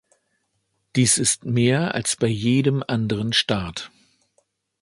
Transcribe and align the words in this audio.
Dies 0.95 1.19
ist 1.19 1.45
mehr 1.45 1.93
als 1.93 2.15
bei 2.15 2.25
jedem 2.25 2.83
anderen 2.87 3.33
Staat. 3.33 3.91